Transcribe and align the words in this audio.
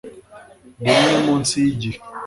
rimwe 0.85 1.15
munsi 1.25 1.53
yigihe 1.65 1.99